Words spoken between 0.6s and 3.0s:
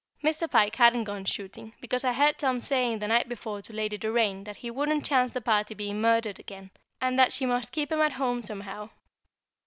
hadn't gone shooting, because I heard Tom saying